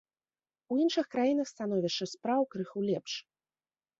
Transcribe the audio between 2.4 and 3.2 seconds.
крыху лепш.